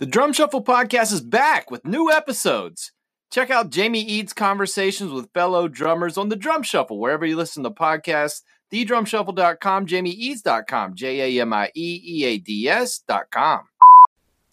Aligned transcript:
The 0.00 0.06
Drum 0.06 0.32
Shuffle 0.32 0.64
podcast 0.64 1.12
is 1.12 1.20
back 1.20 1.70
with 1.70 1.84
new 1.84 2.10
episodes. 2.10 2.92
Check 3.30 3.50
out 3.50 3.68
Jamie 3.68 4.00
Eads' 4.00 4.32
conversations 4.32 5.12
with 5.12 5.30
fellow 5.34 5.68
drummers 5.68 6.16
on 6.16 6.30
the 6.30 6.36
Drum 6.36 6.62
Shuffle, 6.62 6.98
wherever 6.98 7.26
you 7.26 7.36
listen 7.36 7.64
to 7.64 7.70
podcasts, 7.70 8.40
thedrumshuffle.com, 8.72 9.84
jamieeads.com, 9.84 10.94
J 10.94 11.36
A 11.38 11.42
M 11.42 11.52
I 11.52 11.70
E 11.74 12.00
E 12.02 12.24
A 12.24 12.38
D 12.38 12.66
S.com. 12.66 13.68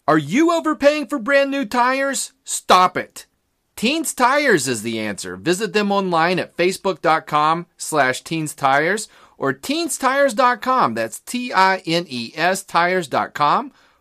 Are 0.06 0.18
you 0.18 0.52
overpaying 0.52 1.06
for 1.06 1.18
brand 1.18 1.50
new 1.50 1.64
tires? 1.64 2.34
Stop 2.44 2.98
it. 2.98 3.24
Teens 3.74 4.12
Tires 4.12 4.68
is 4.68 4.82
the 4.82 4.98
answer. 4.98 5.38
Visit 5.38 5.72
them 5.72 5.90
online 5.90 6.38
at 6.38 6.58
facebook.com 6.58 7.64
slash 7.78 8.22
teens 8.22 8.54
tires 8.54 9.08
or 9.38 9.54
teenstires.com. 9.54 10.92
That's 10.92 11.20
T 11.20 11.54
I 11.54 11.78
N 11.86 12.04
E 12.06 12.32
S 12.36 12.64
tires.com 12.64 13.72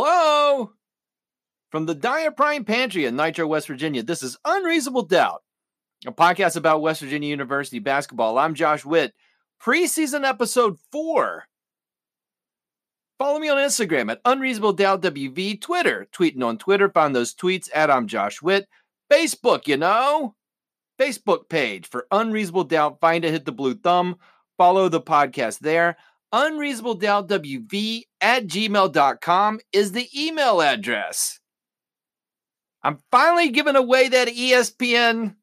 Hello! 0.00 0.74
From 1.72 1.86
the 1.86 1.94
Dyer 1.96 2.30
Prime 2.30 2.64
Pantry 2.64 3.04
in 3.06 3.16
Nitro, 3.16 3.48
West 3.48 3.66
Virginia, 3.66 4.00
this 4.00 4.22
is 4.22 4.38
Unreasonable 4.44 5.02
Doubt, 5.02 5.42
a 6.06 6.12
podcast 6.12 6.56
about 6.56 6.82
West 6.82 7.00
Virginia 7.00 7.28
University 7.28 7.80
basketball. 7.80 8.38
I'm 8.38 8.54
Josh 8.54 8.84
Witt, 8.84 9.12
preseason 9.60 10.24
episode 10.24 10.78
four. 10.92 11.48
Follow 13.18 13.40
me 13.40 13.48
on 13.48 13.56
Instagram 13.56 14.08
at 14.12 14.20
Unreasonable 14.24 14.74
Doubt 14.74 15.02
WV, 15.02 15.60
Twitter, 15.60 16.06
tweeting 16.12 16.44
on 16.44 16.58
Twitter, 16.58 16.88
find 16.88 17.12
those 17.12 17.34
tweets 17.34 17.68
at 17.74 17.90
I'm 17.90 18.06
Josh 18.06 18.40
Witt, 18.40 18.68
Facebook, 19.10 19.66
you 19.66 19.78
know, 19.78 20.36
Facebook 20.96 21.48
page 21.48 21.88
for 21.88 22.06
Unreasonable 22.12 22.62
Doubt. 22.62 23.00
Find 23.00 23.24
it, 23.24 23.32
hit 23.32 23.46
the 23.46 23.50
blue 23.50 23.74
thumb, 23.74 24.18
follow 24.58 24.88
the 24.88 25.00
podcast 25.00 25.58
there. 25.58 25.96
Unreasonable 26.32 26.94
Doubt 26.94 27.28
WV 27.28 28.02
at 28.20 28.46
gmail.com 28.46 29.60
is 29.72 29.92
the 29.92 30.08
email 30.16 30.60
address. 30.60 31.40
I'm 32.82 32.98
finally 33.10 33.50
giving 33.50 33.76
away 33.76 34.08
that 34.08 34.28
ESPN 34.28 35.34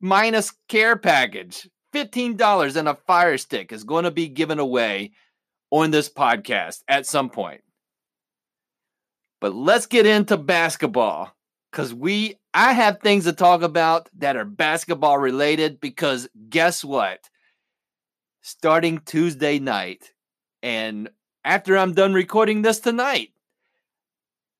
minus 0.00 0.52
care 0.68 0.96
package. 0.96 1.68
$15 1.94 2.76
and 2.76 2.88
a 2.88 2.94
fire 3.06 3.36
stick 3.36 3.72
is 3.72 3.84
going 3.84 4.04
to 4.04 4.10
be 4.10 4.28
given 4.28 4.58
away 4.58 5.12
on 5.70 5.90
this 5.90 6.08
podcast 6.08 6.82
at 6.88 7.06
some 7.06 7.28
point. 7.28 7.62
But 9.40 9.54
let's 9.54 9.86
get 9.86 10.06
into 10.06 10.36
basketball 10.36 11.34
because 11.70 11.92
we 11.92 12.36
I 12.54 12.74
have 12.74 13.00
things 13.00 13.24
to 13.24 13.32
talk 13.32 13.62
about 13.62 14.08
that 14.18 14.36
are 14.36 14.44
basketball 14.44 15.18
related 15.18 15.80
because 15.80 16.28
guess 16.48 16.84
what? 16.84 17.28
Starting 18.42 18.98
Tuesday 19.06 19.58
night 19.58 20.12
and 20.62 21.08
after 21.44 21.76
I'm 21.76 21.92
done 21.92 22.12
recording 22.12 22.62
this 22.62 22.80
tonight, 22.80 23.30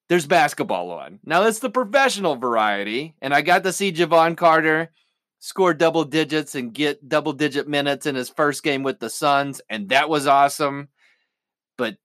there's 0.09 0.27
basketball 0.27 0.91
on. 0.91 1.21
Now 1.25 1.45
it's 1.45 1.61
the 1.61 1.71
professional 1.71 2.37
variety, 2.37 3.15
and 3.23 3.33
I 3.33 3.41
got 3.41 3.63
to 3.65 3.73
see 3.73 3.93
Jevon 3.93 4.37
Carter 4.37 4.91
score 5.39 5.75
double 5.75 6.05
digits 6.05 6.55
and 6.55 6.75
get 6.75 7.09
double 7.09 7.33
digit 7.33 7.69
minutes 7.69 8.07
in 8.07 8.15
his 8.15 8.29
first 8.29 8.63
game 8.63 8.83
with 8.83 8.99
the 8.99 9.11
Suns, 9.11 9.61
and 9.71 9.89
that 9.89 10.09
was 10.09 10.27
awesome. 10.27 10.89
But 11.79 11.97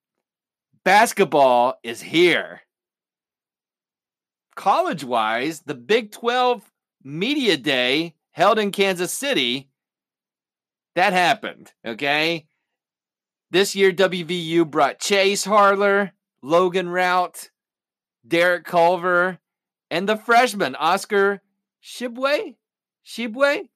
basketball 0.84 1.80
is 1.84 2.02
here. 2.02 2.62
College 4.56 5.04
wise, 5.04 5.62
the 5.62 5.76
Big 5.76 6.12
12 6.12 6.64
Media 7.04 7.58
Day 7.58 8.16
held 8.32 8.58
in 8.58 8.72
Kansas 8.72 9.12
City, 9.12 9.70
that 10.98 11.14
happened, 11.14 11.72
okay? 11.86 12.48
This 13.52 13.76
year, 13.76 13.92
WVU 13.92 14.70
brought 14.70 15.00
Chase 15.00 15.46
Harler, 15.46 16.12
Logan 16.42 16.90
Routt, 16.90 17.50
Derek 18.28 18.66
Culver, 18.66 19.38
and 19.90 20.10
the 20.10 20.18
freshman, 20.18 20.76
Oscar 20.76 21.42
Tshiebwe? 21.84 22.56
Tshiebwe? 23.06 23.70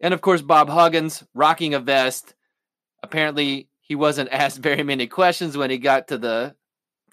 And 0.00 0.14
of 0.14 0.20
course, 0.22 0.40
Bob 0.42 0.68
Huggins 0.68 1.22
rocking 1.34 1.74
a 1.74 1.80
vest. 1.80 2.34
Apparently, 3.02 3.68
he 3.80 3.94
wasn't 3.94 4.28
asked 4.32 4.58
very 4.58 4.82
many 4.82 5.06
questions 5.06 5.56
when 5.56 5.70
he 5.70 5.78
got 5.78 6.08
to 6.08 6.18
the 6.18 6.54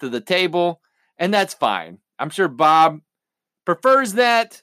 to 0.00 0.08
the 0.08 0.20
table, 0.20 0.80
and 1.18 1.32
that's 1.32 1.54
fine. 1.54 1.98
I'm 2.18 2.30
sure 2.30 2.48
Bob 2.48 3.00
prefers 3.64 4.14
that. 4.14 4.62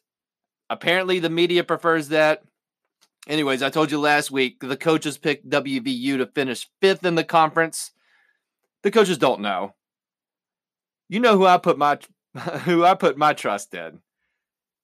Apparently, 0.70 1.20
the 1.20 1.30
media 1.30 1.64
prefers 1.64 2.10
that. 2.10 2.42
Anyways, 3.28 3.62
I 3.62 3.70
told 3.70 3.92
you 3.92 4.00
last 4.00 4.32
week 4.32 4.60
the 4.60 4.78
coaches 4.78 5.18
picked 5.18 5.50
WVU 5.50 6.18
to 6.18 6.26
finish 6.26 6.68
fifth 6.82 7.06
in 7.06 7.16
the 7.16 7.24
conference. 7.24 7.92
The 8.84 8.92
coaches 8.92 9.18
don't 9.18 9.42
know. 9.42 9.76
You 11.08 11.20
know 11.20 11.38
who 11.38 11.46
I 11.46 11.58
put 11.58 11.78
my 11.78 12.00
who 12.64 12.84
I 12.84 12.96
put 12.96 13.18
my 13.18 13.34
trust 13.34 13.74
in. 13.74 14.00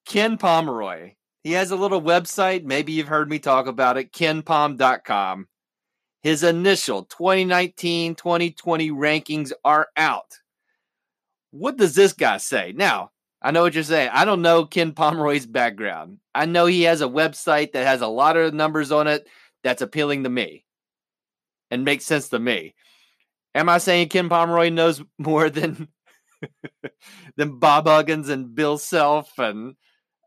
Ken 0.05 0.37
Pomeroy. 0.37 1.13
He 1.43 1.53
has 1.53 1.71
a 1.71 1.75
little 1.75 2.01
website. 2.01 2.63
Maybe 2.63 2.91
you've 2.91 3.07
heard 3.07 3.29
me 3.29 3.39
talk 3.39 3.67
about 3.67 3.97
it. 3.97 4.11
KenPom.com. 4.11 5.47
His 6.21 6.43
initial 6.43 7.03
2019 7.03 8.15
2020 8.15 8.91
rankings 8.91 9.51
are 9.63 9.87
out. 9.95 10.39
What 11.51 11.77
does 11.77 11.95
this 11.95 12.13
guy 12.13 12.37
say? 12.37 12.73
Now, 12.75 13.11
I 13.47 13.51
know 13.51 13.61
what 13.61 13.75
you're 13.75 13.83
saying. 13.85 14.09
I 14.11 14.25
don't 14.25 14.41
know 14.41 14.65
Ken 14.65 14.91
Pomeroy's 14.91 15.45
background. 15.45 16.17
I 16.35 16.45
know 16.45 16.65
he 16.65 16.81
has 16.81 16.99
a 16.99 17.07
website 17.07 17.71
that 17.71 17.87
has 17.87 18.01
a 18.01 18.07
lot 18.07 18.35
of 18.35 18.53
numbers 18.53 18.91
on 18.91 19.07
it 19.07 19.25
that's 19.63 19.81
appealing 19.81 20.25
to 20.25 20.29
me 20.29 20.65
and 21.71 21.85
makes 21.85 22.03
sense 22.03 22.27
to 22.27 22.39
me. 22.39 22.75
Am 23.55 23.69
I 23.69 23.77
saying 23.77 24.09
Ken 24.09 24.27
Pomeroy 24.27 24.67
knows 24.67 25.01
more 25.17 25.49
than 25.49 25.87
than 27.37 27.57
Bob 27.57 27.87
Huggins 27.87 28.27
and 28.27 28.53
Bill 28.53 28.77
Self 28.77 29.39
and 29.39 29.77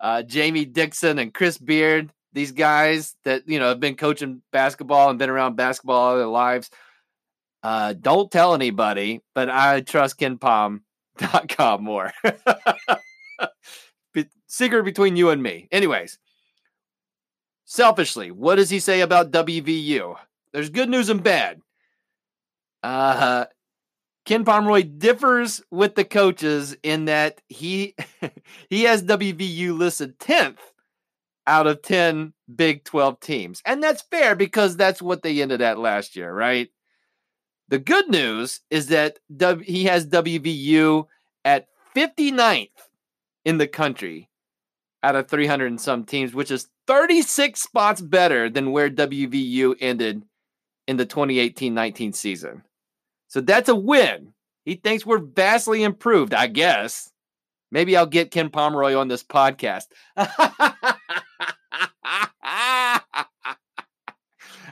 uh, 0.01 0.23
Jamie 0.23 0.65
Dixon 0.65 1.19
and 1.19 1.35
Chris 1.35 1.59
Beard? 1.59 2.11
These 2.33 2.53
guys 2.53 3.17
that 3.25 3.47
you 3.47 3.59
know 3.59 3.69
have 3.69 3.81
been 3.81 3.97
coaching 3.97 4.41
basketball 4.51 5.11
and 5.11 5.19
been 5.19 5.29
around 5.29 5.57
basketball 5.57 5.97
all 5.97 6.17
their 6.17 6.27
lives. 6.27 6.71
Uh, 7.63 7.93
don't 7.93 8.31
tell 8.31 8.55
anybody, 8.55 9.21
but 9.35 9.51
I 9.51 9.83
trust 9.83 10.19
KenPom.com 10.19 11.85
more. 11.85 12.15
Secret 14.51 14.85
between 14.85 15.15
you 15.15 15.31
and 15.31 15.41
me. 15.41 15.69
Anyways, 15.71 16.19
selfishly, 17.65 18.33
what 18.33 18.57
does 18.57 18.69
he 18.69 18.81
say 18.81 19.01
about 19.01 19.31
WVU? 19.31 20.17
There's 20.53 20.71
good 20.71 20.89
news 20.89 21.09
and 21.09 21.23
bad. 21.23 21.61
Uh, 22.83 23.45
Ken 24.25 24.45
Pomeroy 24.45 24.83
differs 24.83 25.63
with 25.71 25.95
the 25.95 26.05
coaches 26.05 26.77
in 26.83 27.05
that 27.05 27.41
he 27.49 27.95
he 28.71 28.83
has 28.83 29.05
WVU 29.05 29.79
listed 29.79 30.19
10th 30.19 30.59
out 31.47 31.69
of 31.69 31.83
10 31.83 32.33
Big 32.55 32.83
12 32.85 33.21
teams. 33.21 33.63
And 33.65 33.81
that's 33.81 34.03
fair 34.03 34.35
because 34.35 34.77
that's 34.77 35.01
what 35.01 35.23
they 35.23 35.41
ended 35.41 35.63
at 35.63 35.79
last 35.79 36.17
year, 36.17 36.33
right? 36.33 36.69
The 37.69 37.79
good 37.79 38.09
news 38.09 38.61
is 38.71 38.89
that 38.89 39.21
w, 39.37 39.65
he 39.65 39.85
has 39.85 40.07
WVU 40.07 41.07
at 41.45 41.69
59th 41.95 42.69
in 43.45 43.59
the 43.59 43.69
country 43.69 44.29
out 45.03 45.17
of 45.17 45.29
300 45.29 45.67
and 45.67 45.81
some 45.81 46.05
teams, 46.05 46.35
which 46.35 46.51
is 46.51 46.69
36 46.87 47.61
spots 47.61 48.01
better 48.01 48.51
than 48.51 48.73
where 48.73 48.91
WVU 48.91 49.77
ended 49.81 50.23
in 50.87 50.97
the 50.97 51.07
2018 51.07 51.73
19 51.75 52.13
season. 52.13 52.63
So 53.29 53.41
that's 53.41 53.69
a 53.69 53.75
win. 53.75 54.35
He 54.65 54.75
thinks 54.75 55.07
we're 55.07 55.19
vastly 55.19 55.83
improved, 55.83 56.35
I 56.35 56.47
guess. 56.49 57.11
Maybe 57.73 57.97
I'll 57.97 58.07
get 58.07 58.33
Ken 58.33 58.51
Pomeroy 58.51 58.95
on 58.95 59.09
this 59.09 59.23
podcast. 59.23 59.87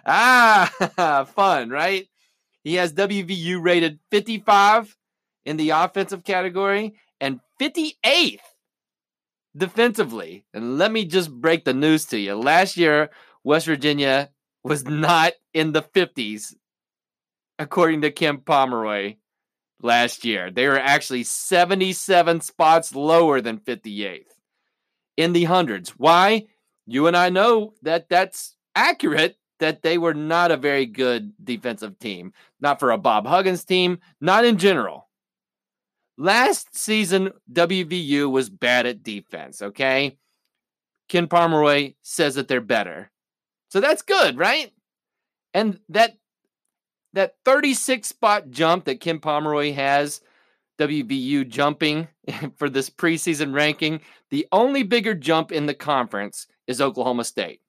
ah, 0.05 1.25
fun, 1.35 1.71
right? 1.71 2.09
He 2.65 2.75
has 2.75 2.93
WVU 2.93 3.63
rated 3.63 4.01
55 4.11 4.97
in 5.45 5.57
the 5.57 5.71
offensive 5.71 6.25
category 6.25 6.97
and 7.21 7.41
58th 7.61 8.41
defensively. 9.59 10.45
And 10.55 10.79
let 10.79 10.93
me 10.93 11.05
just 11.05 11.31
break 11.33 11.65
the 11.65 11.75
news 11.75 12.07
to 12.07 12.19
you. 12.19 12.35
Last 12.35 12.77
year, 12.77 13.11
West 13.45 13.67
Virginia 13.67 14.31
was 14.63 14.85
not 14.85 15.33
in 15.53 15.73
the 15.73 15.83
50s, 15.83 16.55
according 17.59 18.03
to 18.03 18.11
Ken 18.11 18.39
Pomeroy 18.39 19.17
last 19.83 20.25
year. 20.25 20.51
They 20.51 20.67
were 20.67 20.79
actually 20.79 21.25
77 21.25 22.41
spots 22.41 22.95
lower 22.95 23.41
than 23.41 23.59
58th 23.59 24.25
in 25.17 25.33
the 25.33 25.45
hundreds. 25.45 25.91
Why? 25.91 26.47
You 26.87 27.07
and 27.07 27.17
I 27.17 27.29
know 27.29 27.75
that 27.83 28.09
that's 28.09 28.57
accurate, 28.75 29.37
that 29.61 29.83
they 29.83 29.99
were 29.99 30.15
not 30.15 30.51
a 30.51 30.57
very 30.57 30.87
good 30.87 31.33
defensive 31.43 31.99
team. 31.99 32.33
Not 32.61 32.81
for 32.81 32.91
a 32.91 32.99
Bob 32.99 33.27
Huggins 33.27 33.65
team, 33.65 33.99
not 34.21 34.45
in 34.45 34.59
general. 34.59 35.08
Last 36.21 36.77
season, 36.77 37.31
WVU 37.53 38.29
was 38.29 38.51
bad 38.51 38.87
at 38.87 39.05
defense, 39.05 39.63
okay? 39.63 40.19
Ken 41.09 41.29
Pomeroy 41.29 41.95
says 42.03 42.35
that 42.35 42.49
they're 42.49 42.61
better. 42.61 43.13
So 43.69 43.81
that's 43.81 44.03
good, 44.03 44.37
right? 44.37 44.73
And 45.55 45.79
that 45.91 46.17
that 47.15 47.37
36 47.45 48.07
spot 48.07 48.51
jump 48.51 48.85
that 48.85 49.01
Ken 49.01 49.21
Pomeroy 49.21 49.73
has, 49.73 50.21
WVU 50.79 51.49
jumping 51.49 52.09
for 52.57 52.69
this 52.69 52.91
preseason 52.91 53.55
ranking, 53.55 54.01
the 54.31 54.47
only 54.53 54.83
bigger 54.83 55.15
jump 55.15 55.53
in 55.53 55.67
the 55.67 55.75
conference 55.75 56.49
is 56.67 56.81
Oklahoma 56.81 57.25
State. 57.25 57.61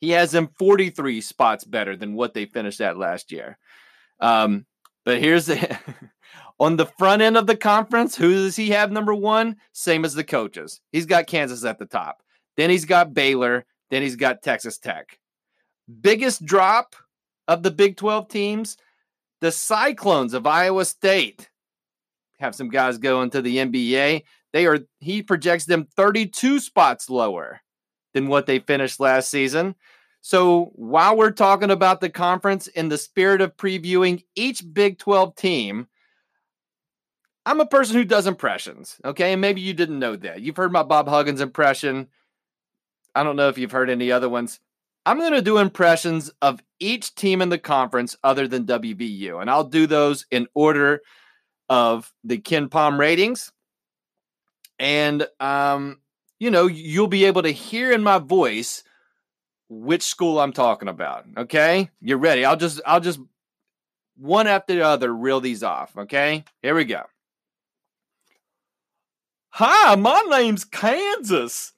He 0.00 0.10
has 0.10 0.30
them 0.32 0.48
43 0.58 1.20
spots 1.20 1.64
better 1.64 1.96
than 1.96 2.14
what 2.14 2.34
they 2.34 2.46
finished 2.46 2.80
at 2.80 2.98
last 2.98 3.30
year. 3.30 3.58
Um, 4.20 4.66
but 5.04 5.20
here's 5.20 5.46
the 5.46 5.78
on 6.58 6.76
the 6.76 6.86
front 6.86 7.22
end 7.22 7.36
of 7.36 7.46
the 7.46 7.56
conference, 7.56 8.16
who 8.16 8.32
does 8.32 8.56
he 8.56 8.70
have 8.70 8.90
number 8.90 9.14
one? 9.14 9.56
Same 9.72 10.04
as 10.04 10.14
the 10.14 10.24
coaches. 10.24 10.80
He's 10.92 11.06
got 11.06 11.26
Kansas 11.26 11.64
at 11.64 11.78
the 11.78 11.86
top. 11.86 12.22
Then 12.56 12.70
he's 12.70 12.84
got 12.84 13.14
Baylor. 13.14 13.66
Then 13.90 14.02
he's 14.02 14.16
got 14.16 14.42
Texas 14.42 14.78
Tech. 14.78 15.18
Biggest 16.00 16.44
drop 16.44 16.96
of 17.46 17.62
the 17.62 17.70
Big 17.70 17.96
12 17.96 18.28
teams, 18.28 18.76
the 19.40 19.52
Cyclones 19.52 20.34
of 20.34 20.46
Iowa 20.46 20.84
State 20.84 21.48
have 22.38 22.54
some 22.54 22.68
guys 22.68 22.98
going 22.98 23.30
to 23.30 23.42
the 23.42 23.58
NBA. 23.58 24.22
They 24.52 24.66
are 24.66 24.78
he 25.00 25.22
projects 25.22 25.64
them 25.64 25.86
32 25.96 26.60
spots 26.60 27.10
lower 27.10 27.60
than 28.14 28.28
what 28.28 28.46
they 28.46 28.58
finished 28.58 29.00
last 29.00 29.30
season. 29.30 29.74
So 30.20 30.72
while 30.74 31.16
we're 31.16 31.30
talking 31.30 31.70
about 31.70 32.00
the 32.00 32.10
conference 32.10 32.66
in 32.68 32.88
the 32.88 32.98
spirit 32.98 33.40
of 33.40 33.56
previewing 33.56 34.24
each 34.34 34.62
Big 34.72 34.98
12 34.98 35.36
team, 35.36 35.86
I'm 37.46 37.60
a 37.60 37.66
person 37.66 37.94
who 37.96 38.04
does 38.04 38.26
impressions, 38.26 38.96
okay? 39.04 39.32
And 39.32 39.40
maybe 39.40 39.60
you 39.60 39.72
didn't 39.72 40.00
know 40.00 40.16
that. 40.16 40.42
You've 40.42 40.56
heard 40.56 40.72
my 40.72 40.82
Bob 40.82 41.06
Huggins 41.06 41.40
impression. 41.40 42.08
I 43.14 43.22
don't 43.22 43.36
know 43.36 43.48
if 43.48 43.56
you've 43.56 43.70
heard 43.70 43.88
any 43.88 44.10
other 44.10 44.28
ones. 44.28 44.58
I'm 45.06 45.20
going 45.20 45.32
to 45.32 45.42
do 45.42 45.58
impressions 45.58 46.32
of 46.42 46.60
each 46.80 47.14
team 47.14 47.40
in 47.40 47.48
the 47.48 47.58
conference 47.58 48.16
other 48.24 48.48
than 48.48 48.66
WVU, 48.66 49.40
and 49.40 49.48
I'll 49.48 49.62
do 49.62 49.86
those 49.86 50.26
in 50.32 50.48
order 50.54 51.02
of 51.68 52.12
the 52.24 52.38
KenPom 52.38 52.98
ratings. 52.98 53.52
And, 54.80 55.28
um, 55.38 56.00
you 56.40 56.50
know, 56.50 56.66
you'll 56.66 57.06
be 57.06 57.26
able 57.26 57.42
to 57.42 57.50
hear 57.50 57.92
in 57.92 58.02
my 58.02 58.18
voice 58.18 58.82
which 59.68 60.02
school 60.02 60.40
I'm 60.40 60.52
talking 60.52 60.88
about. 60.88 61.26
Okay. 61.36 61.90
You're 62.00 62.18
ready. 62.18 62.44
I'll 62.44 62.56
just, 62.56 62.80
I'll 62.84 63.00
just 63.00 63.20
one 64.16 64.48
after 64.48 64.74
the 64.74 64.84
other 64.84 65.14
reel 65.14 65.40
these 65.40 65.62
off. 65.62 65.96
Okay. 65.96 66.44
Here 66.62 66.74
we 66.74 66.84
go. 66.84 67.04
Hi, 69.58 69.94
my 69.94 70.22
name's 70.28 70.66
Kansas. 70.66 71.72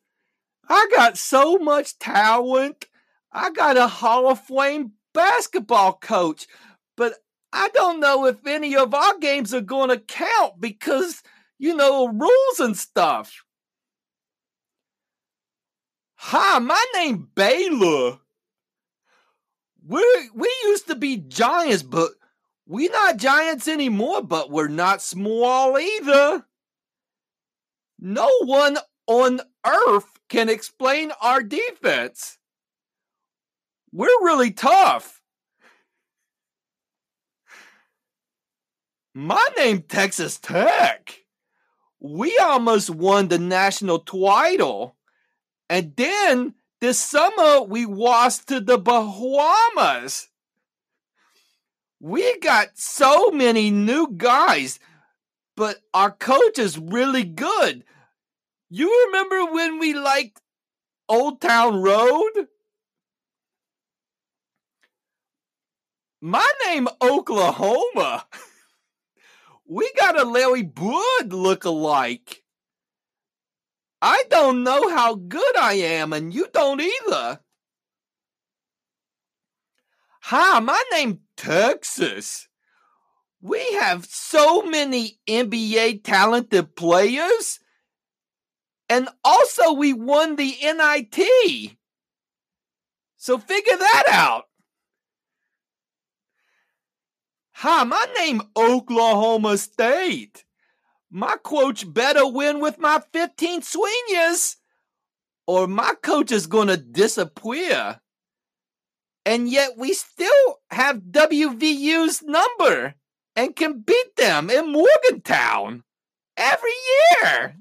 I 0.69 0.89
got 0.97 1.17
so 1.17 1.59
much 1.59 1.97
talent. 2.01 2.87
I 3.31 3.51
got 3.51 3.77
a 3.77 3.87
Hall 3.87 4.29
of 4.29 4.41
Fame 4.41 4.95
basketball 5.15 5.93
coach, 5.93 6.49
but 6.97 7.15
I 7.53 7.69
don't 7.69 8.01
know 8.01 8.27
if 8.27 8.45
any 8.45 8.75
of 8.75 8.95
our 8.95 9.17
games 9.21 9.55
are 9.55 9.61
going 9.61 9.91
to 9.91 10.01
count 10.01 10.61
because, 10.61 11.23
you 11.57 11.77
know, 11.77 12.09
rules 12.09 12.59
and 12.59 12.77
stuff. 12.77 13.45
Hi, 16.17 16.59
my 16.59 16.85
name 16.97 17.29
Baylor. 17.33 18.19
We 19.87 20.31
we 20.35 20.53
used 20.65 20.89
to 20.89 20.97
be 20.97 21.17
giants, 21.17 21.85
but 21.85 22.11
we're 22.67 22.91
not 22.91 23.19
giants 23.19 23.69
anymore, 23.69 24.23
but 24.23 24.51
we're 24.51 24.67
not 24.67 25.01
small 25.01 25.79
either. 25.79 26.45
No 27.99 28.31
one 28.45 28.79
on 29.07 29.41
earth 29.67 30.07
can 30.29 30.49
explain 30.49 31.13
our 31.21 31.43
defense. 31.43 32.39
We're 33.93 34.07
really 34.23 34.53
tough. 34.53 35.21
My 39.15 39.45
name 39.57 39.83
Texas 39.83 40.39
Tech. 40.39 41.25
We 41.99 42.39
almost 42.39 42.91
won 42.91 43.29
the 43.29 43.39
national 43.39 44.01
title. 44.01 44.95
And 45.69 45.97
then 45.97 46.55
this 46.81 46.99
summer 47.01 47.63
we 47.63 47.87
lost 47.87 48.47
to 48.49 48.61
the 48.61 48.79
Bahamas. 48.79 50.29
We 52.01 52.39
got 52.39 52.79
so 52.79 53.33
many 53.33 53.71
new 53.71 54.15
guys, 54.17 54.79
but 55.59 55.81
our 55.93 56.13
coach 56.13 56.57
is 56.57 56.79
really 56.79 57.25
good. 57.25 57.83
You 58.71 59.07
remember 59.07 59.53
when 59.53 59.81
we 59.81 59.93
liked 59.93 60.41
Old 61.09 61.41
Town 61.41 61.83
Road? 61.83 62.47
My 66.21 66.49
name 66.67 66.89
Oklahoma. 67.03 68.25
We 69.71 69.93
got 69.99 70.19
a 70.19 70.25
Larry 70.25 70.63
Bird 70.63 71.31
look-alike. 71.31 72.43
I 74.01 74.25
don't 74.31 74.63
know 74.63 74.89
how 74.89 75.15
good 75.15 75.59
I 75.59 75.75
am, 75.75 76.15
and 76.15 76.33
you 76.33 76.49
don't 76.55 76.81
either. 76.81 77.41
Hi, 80.23 80.61
my 80.61 80.83
name 80.91 81.21
Texas. 81.37 82.48
We 83.41 83.75
have 83.75 84.05
so 84.07 84.63
many 84.63 85.19
NBA 85.29 86.03
talented 86.03 86.75
players. 86.75 87.61
And 88.89 89.09
also 89.23 89.73
we 89.75 89.93
won 89.93 90.37
the 90.37 90.57
NIT. 90.63 91.77
So 93.17 93.39
figure 93.39 93.77
that 93.77 94.05
out. 94.11 94.45
Hi, 97.53 97.85
my 97.85 98.07
name 98.19 98.41
Oklahoma 98.57 99.59
State. 99.59 100.45
My 101.11 101.37
coach 101.43 101.93
better 101.93 102.27
win 102.27 102.61
with 102.61 102.79
my 102.79 103.03
15 103.13 103.63
swingers, 103.63 104.57
or 105.47 105.67
my 105.67 105.95
coach 106.03 106.31
is 106.31 106.47
going 106.47 106.69
to 106.69 106.77
disappear. 106.77 108.01
And 109.25 109.49
yet 109.49 109.73
we 109.77 109.95
still 109.95 110.61
have 110.71 110.99
WVU's 110.99 112.23
number 112.23 112.95
and 113.39 113.55
can 113.55 113.83
beat 113.83 114.17
them 114.17 114.51
in 114.51 114.73
Morgantown 114.73 115.85
every 116.37 116.73
year. 117.23 117.55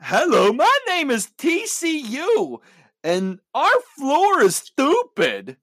Hello, 0.00 0.52
my 0.52 0.78
name 0.86 1.10
is 1.10 1.32
TCU, 1.36 2.60
and 3.02 3.40
our 3.52 3.80
floor 3.96 4.42
is 4.42 4.54
stupid. 4.54 5.56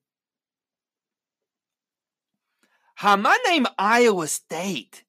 Hi, 2.97 3.15
my 3.15 3.37
name 3.47 3.65
Iowa 3.79 4.27
State. 4.27 5.05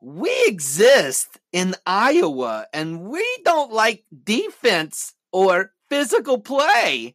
We 0.00 0.34
exist 0.46 1.38
in 1.52 1.76
Iowa 1.86 2.66
and 2.72 3.02
we 3.02 3.24
don't 3.44 3.72
like 3.72 4.04
defense 4.24 5.14
or 5.30 5.74
physical 5.88 6.38
play. 6.38 7.14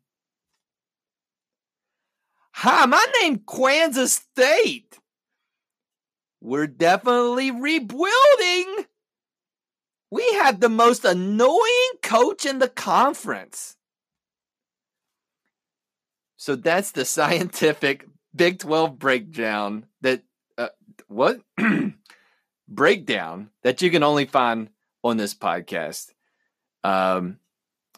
Hi, 2.55 2.85
my 2.85 3.03
name 3.19 3.39
Kansas 3.39 4.13
State. 4.13 4.99
We're 6.39 6.67
definitely 6.67 7.49
rebuilding. 7.49 8.85
We 10.11 10.23
have 10.33 10.59
the 10.59 10.69
most 10.69 11.03
annoying 11.03 11.91
coach 12.03 12.45
in 12.45 12.59
the 12.59 12.69
conference. 12.69 13.75
So 16.37 16.55
that's 16.55 16.91
the 16.91 17.05
scientific 17.05 18.07
Big 18.35 18.59
12 18.59 18.99
breakdown 18.99 19.87
that 20.01 20.21
uh, 20.57 20.69
what 21.07 21.41
breakdown 22.67 23.49
that 23.63 23.81
you 23.81 23.89
can 23.89 24.03
only 24.03 24.25
find 24.25 24.69
on 25.03 25.17
this 25.17 25.33
podcast. 25.33 26.11
Um, 26.83 27.39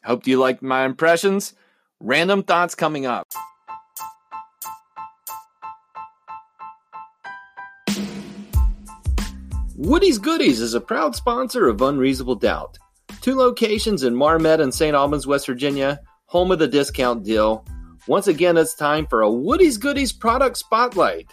hope 0.04 0.28
you 0.28 0.40
liked 0.40 0.62
my 0.62 0.86
impressions. 0.86 1.54
Random 2.00 2.42
thoughts 2.42 2.74
coming 2.74 3.06
up. 3.06 3.28
Woody's 9.78 10.20
Goodies 10.20 10.62
is 10.62 10.74
a 10.74 10.80
proud 10.80 11.18
sponsor 11.18 11.68
of 11.68 11.82
Unreasonable 11.82 12.36
Doubt. 12.36 12.78
Two 13.20 13.36
locations 13.36 14.04
in 14.04 14.16
Marmet 14.16 14.62
and 14.62 14.74
St. 14.74 14.96
Albans, 14.96 15.28
West 15.28 15.48
Virginia 15.48 16.00
home 16.28 16.50
of 16.52 16.60
the 16.60 16.68
discount 16.68 17.24
deal. 17.26 17.66
Once 18.08 18.28
again, 18.28 18.56
it's 18.56 18.74
time 18.74 19.06
for 19.06 19.22
a 19.22 19.30
Woody's 19.30 19.78
Goodies 19.78 20.14
product 20.14 20.58
spotlight. 20.58 21.30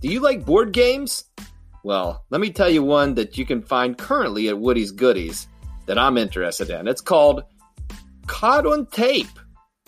Do 0.00 0.08
you 0.08 0.20
like 0.20 0.46
board 0.46 0.72
games? 0.72 1.24
Well, 1.84 2.24
let 2.30 2.40
me 2.40 2.50
tell 2.50 2.70
you 2.70 2.82
one 2.82 3.14
that 3.16 3.36
you 3.36 3.44
can 3.44 3.60
find 3.60 3.98
currently 3.98 4.48
at 4.48 4.58
Woody's 4.58 4.90
Goodies 4.90 5.46
that 5.84 5.98
I'm 5.98 6.16
interested 6.16 6.70
in. 6.70 6.88
It's 6.88 7.02
called 7.02 7.44
Caught 8.26 8.64
on 8.64 8.86
Tape, 8.86 9.38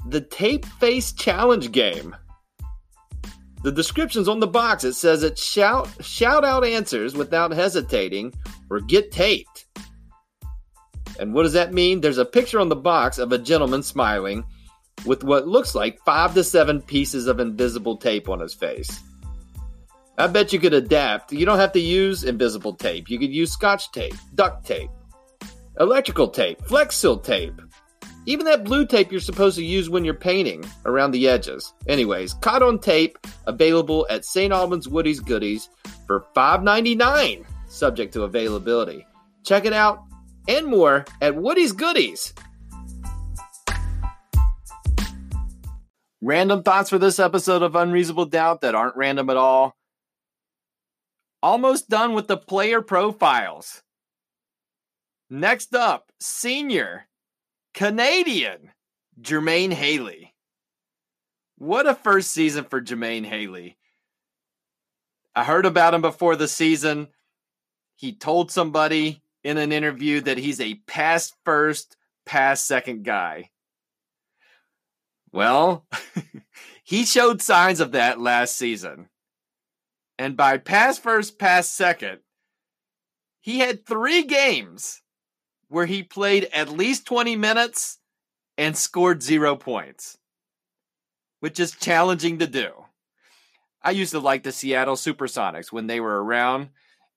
the 0.08 0.20
Tape 0.20 0.66
Face 0.66 1.12
Challenge 1.12 1.72
Game. 1.72 2.14
The 3.62 3.72
description's 3.72 4.28
on 4.28 4.40
the 4.40 4.46
box. 4.46 4.84
It 4.84 4.94
says 4.94 5.22
it 5.22 5.38
shout 5.38 5.88
shout 6.04 6.44
out 6.44 6.64
answers 6.64 7.14
without 7.14 7.52
hesitating 7.52 8.32
or 8.70 8.80
get 8.80 9.12
taped. 9.12 9.66
And 11.20 11.34
what 11.34 11.44
does 11.44 11.52
that 11.52 11.72
mean? 11.72 12.00
There's 12.00 12.18
a 12.18 12.24
picture 12.24 12.58
on 12.58 12.68
the 12.68 12.76
box 12.76 13.18
of 13.18 13.32
a 13.32 13.38
gentleman 13.38 13.82
smiling 13.82 14.44
with 15.04 15.22
what 15.22 15.46
looks 15.46 15.74
like 15.74 16.00
five 16.04 16.34
to 16.34 16.42
seven 16.42 16.80
pieces 16.80 17.26
of 17.26 17.38
invisible 17.38 17.96
tape 17.96 18.28
on 18.28 18.40
his 18.40 18.54
face. 18.54 19.00
I 20.18 20.26
bet 20.26 20.52
you 20.52 20.58
could 20.58 20.74
adapt. 20.74 21.32
You 21.32 21.46
don't 21.46 21.58
have 21.58 21.72
to 21.72 21.80
use 21.80 22.24
invisible 22.24 22.74
tape. 22.74 23.08
You 23.08 23.18
could 23.18 23.32
use 23.32 23.52
scotch 23.52 23.90
tape, 23.92 24.14
duct 24.34 24.66
tape, 24.66 24.90
electrical 25.80 26.28
tape, 26.28 26.62
flex 26.66 26.96
seal 26.96 27.18
tape, 27.18 27.60
even 28.26 28.46
that 28.46 28.64
blue 28.64 28.86
tape 28.86 29.10
you're 29.10 29.20
supposed 29.20 29.56
to 29.56 29.64
use 29.64 29.90
when 29.90 30.04
you're 30.04 30.14
painting 30.14 30.64
around 30.84 31.10
the 31.10 31.28
edges. 31.28 31.74
Anyways, 31.88 32.34
caught 32.34 32.62
on 32.62 32.78
tape, 32.78 33.18
available 33.46 34.06
at 34.10 34.24
St. 34.24 34.52
Albans 34.52 34.88
Woody's 34.88 35.20
Goodies 35.20 35.68
for 36.06 36.26
$5.99, 36.36 37.44
subject 37.68 38.12
to 38.12 38.22
availability. 38.22 39.06
Check 39.44 39.64
it 39.64 39.72
out 39.72 40.04
and 40.48 40.66
more 40.66 41.04
at 41.20 41.34
Woody's 41.34 41.72
Goodies. 41.72 42.32
Random 46.20 46.62
thoughts 46.62 46.88
for 46.88 46.98
this 46.98 47.18
episode 47.18 47.62
of 47.62 47.74
Unreasonable 47.74 48.26
Doubt 48.26 48.60
that 48.60 48.76
aren't 48.76 48.96
random 48.96 49.28
at 49.28 49.36
all. 49.36 49.74
Almost 51.42 51.88
done 51.88 52.14
with 52.14 52.28
the 52.28 52.36
player 52.36 52.80
profiles. 52.80 53.82
Next 55.28 55.74
up, 55.74 56.12
senior 56.20 57.08
Canadian 57.74 58.70
Jermaine 59.20 59.72
Haley. 59.72 60.34
What 61.56 61.86
a 61.86 61.94
first 61.94 62.30
season 62.30 62.64
for 62.64 62.80
Jermaine 62.80 63.24
Haley. 63.24 63.78
I 65.34 65.44
heard 65.44 65.64
about 65.64 65.94
him 65.94 66.02
before 66.02 66.36
the 66.36 66.48
season. 66.48 67.08
He 67.96 68.12
told 68.12 68.50
somebody 68.50 69.22
in 69.44 69.56
an 69.58 69.72
interview 69.72 70.20
that 70.22 70.38
he's 70.38 70.60
a 70.60 70.74
pass 70.86 71.32
first, 71.44 71.96
pass 72.26 72.64
second 72.64 73.04
guy. 73.04 73.50
Well, 75.32 75.86
he 76.84 77.04
showed 77.04 77.40
signs 77.40 77.80
of 77.80 77.92
that 77.92 78.20
last 78.20 78.56
season. 78.56 79.08
And 80.18 80.36
by 80.36 80.58
pass 80.58 80.98
first, 80.98 81.38
pass 81.38 81.68
second, 81.68 82.18
he 83.40 83.60
had 83.60 83.86
three 83.86 84.24
games 84.24 85.00
where 85.72 85.86
he 85.86 86.02
played 86.02 86.48
at 86.52 86.68
least 86.68 87.06
20 87.06 87.34
minutes 87.36 87.98
and 88.58 88.76
scored 88.76 89.22
zero 89.22 89.56
points, 89.56 90.18
which 91.40 91.58
is 91.58 91.72
challenging 91.72 92.38
to 92.38 92.46
do. 92.46 92.70
I 93.82 93.92
used 93.92 94.12
to 94.12 94.20
like 94.20 94.42
the 94.42 94.52
Seattle 94.52 94.96
Supersonics 94.96 95.72
when 95.72 95.86
they 95.86 95.98
were 95.98 96.22
around, 96.22 96.68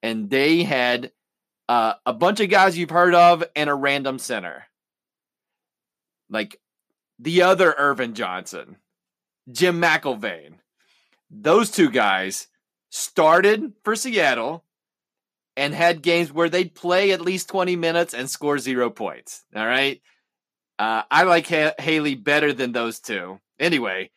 and 0.02 0.30
they 0.30 0.64
had 0.64 1.12
uh, 1.68 1.94
a 2.06 2.14
bunch 2.14 2.40
of 2.40 2.50
guys 2.50 2.78
you've 2.78 2.90
heard 2.90 3.14
of 3.14 3.44
and 3.56 3.70
a 3.70 3.76
random 3.76 4.20
center. 4.20 4.64
Like 6.30 6.60
the 7.20 7.44
other 7.44 7.76
Ervin 7.78 8.14
Johnson, 8.14 8.78
Jim 9.52 9.82
McIlvaine. 9.82 10.56
Those 11.30 11.70
two 11.72 11.90
guys 11.90 12.48
started 12.90 13.74
for 13.84 13.96
Seattle 13.96 14.65
and 15.58 15.74
had 15.74 16.02
games 16.02 16.32
where 16.32 16.50
they'd 16.50 16.76
play 16.76 17.12
at 17.12 17.22
least 17.22 17.50
20 17.50 17.76
minutes 17.76 18.14
and 18.14 18.30
score 18.30 18.60
zero 18.60 18.90
points. 18.90 19.44
All 19.56 19.66
right. 19.66 20.02
Uh, 20.78 21.04
I 21.10 21.24
like 21.24 21.48
ha- 21.48 21.74
Haley 21.80 22.16
better 22.16 22.52
than 22.52 22.72
those 22.72 23.00
two. 23.00 23.40
Anyway, 23.60 24.12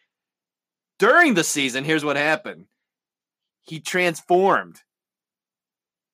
during 0.98 1.34
the 1.34 1.44
season, 1.44 1.84
here's 1.84 2.04
what 2.04 2.16
happened 2.16 2.66
he 3.62 3.80
transformed. 3.80 4.80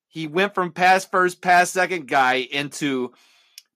He 0.07 0.27
went 0.27 0.53
from 0.53 0.71
pass 0.71 1.05
first, 1.05 1.41
pass 1.41 1.71
second 1.71 2.07
guy 2.07 2.35
into 2.35 3.13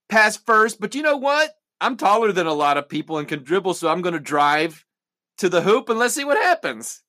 pass 0.10 0.38
first. 0.38 0.80
But 0.80 0.96
you 0.96 1.02
know 1.02 1.18
what? 1.18 1.52
I'm 1.82 1.98
taller 1.98 2.32
than 2.32 2.48
a 2.48 2.54
lot 2.54 2.78
of 2.78 2.90
people 2.90 3.18
and 3.18 3.28
can 3.28 3.44
dribble, 3.44 3.74
so 3.74 3.88
I'm 3.88 4.02
going 4.02 4.14
to 4.14 4.20
drive 4.20 4.86
to 5.38 5.50
the 5.50 5.62
hoop 5.62 5.90
and 5.90 5.98
let's 5.98 6.14
see 6.14 6.26
what 6.26 6.38
happens. 6.38 7.02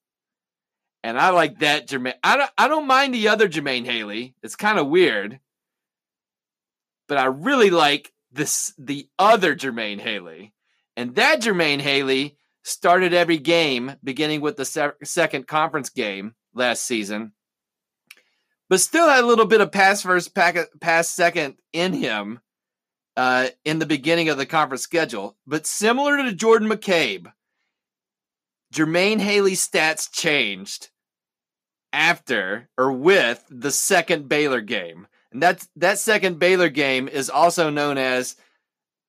And 1.03 1.19
I 1.19 1.31
like 1.31 1.61
that 1.61 1.89
Jermaine. 1.89 2.15
I 2.23 2.37
don't 2.37 2.51
I 2.59 2.69
don't 2.69 2.87
mind 2.87 3.15
the 3.15 3.29
other 3.29 3.49
Jermaine 3.49 3.87
Haley. 3.87 4.35
It's 4.43 4.57
kind 4.57 4.79
of 4.79 4.89
weird. 4.89 5.41
But 7.09 7.19
I 7.19 7.25
really 7.25 7.71
like 7.71 8.13
this 8.31 8.75
the 8.79 9.09
other 9.19 9.55
Jermaine 9.55 10.01
Haley. 10.01 10.53
And 10.97 11.15
that 11.15 11.41
Jermaine 11.41 11.81
Haley 11.81 12.37
started 12.63 13.15
every 13.15 13.39
game 13.39 13.97
beginning 14.05 14.41
with 14.41 14.57
the 14.57 14.65
se- 14.65 14.93
second 15.03 15.47
conference 15.47 15.89
game 15.89 16.35
last 16.55 16.83
season. 16.85 17.33
But 18.69 18.81
still 18.81 19.09
had 19.09 19.25
a 19.25 19.27
little 19.27 19.47
bit 19.47 19.61
of 19.61 19.73
pass 19.73 20.03
first 20.03 20.35
pass 20.35 21.09
second 21.09 21.57
in 21.73 21.93
him 21.93 22.41
uh, 23.17 23.49
in 23.65 23.79
the 23.79 23.87
beginning 23.87 24.29
of 24.29 24.39
the 24.39 24.47
conference 24.47 24.83
schedule. 24.83 25.37
But 25.47 25.67
similar 25.67 26.17
to 26.19 26.33
Jordan 26.33 26.69
McCabe, 26.69 27.33
Jermaine 28.75 29.21
Haley's 29.21 29.67
stats 29.67 30.11
changed 30.11 30.91
after 31.93 32.69
or 32.79 32.93
with 32.93 33.45
the 33.51 33.71
second 33.71 34.29
Baylor 34.29 34.61
game. 34.61 35.07
And 35.33 35.43
that's 35.43 35.69
that 35.77 35.99
second 35.99 36.39
Baylor 36.39 36.69
game 36.69 37.09
is 37.09 37.31
also 37.31 37.71
known 37.71 37.99
as 37.99 38.37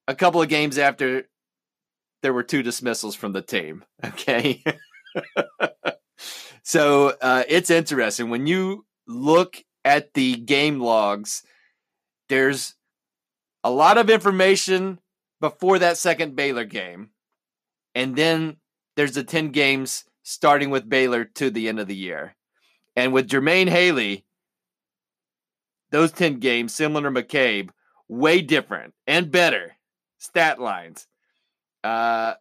a 0.07 0.15
couple 0.15 0.41
of 0.41 0.49
games 0.49 0.77
after 0.77 1.27
there 2.21 2.33
were 2.33 2.43
two 2.43 2.63
dismissals 2.63 3.15
from 3.15 3.33
the 3.33 3.41
team. 3.41 3.83
Okay. 4.05 4.63
so 6.63 7.15
uh, 7.21 7.43
it's 7.47 7.69
interesting 7.69 8.29
when 8.29 8.47
you 8.47 8.85
look 9.07 9.63
at 9.83 10.13
the 10.13 10.35
game 10.37 10.79
logs, 10.79 11.43
there's 12.29 12.75
a 13.63 13.69
lot 13.69 13.97
of 13.97 14.09
information 14.09 14.99
before 15.39 15.79
that 15.79 15.97
second 15.97 16.35
Baylor 16.35 16.65
game. 16.65 17.09
And 17.93 18.15
then 18.15 18.57
there's 18.95 19.13
the 19.13 19.23
10 19.23 19.49
games 19.49 20.05
starting 20.23 20.69
with 20.69 20.89
Baylor 20.89 21.25
to 21.25 21.49
the 21.49 21.67
end 21.67 21.79
of 21.79 21.87
the 21.87 21.95
year. 21.95 22.35
And 22.95 23.13
with 23.13 23.29
Jermaine 23.29 23.69
Haley, 23.69 24.25
those 25.91 26.11
10 26.11 26.39
games, 26.39 26.73
similar 26.73 27.11
to 27.11 27.23
McCabe, 27.23 27.69
way 28.07 28.41
different 28.41 28.93
and 29.07 29.31
better 29.31 29.77
stat 30.17 30.59
lines. 30.59 31.07
Uh, 31.83 32.33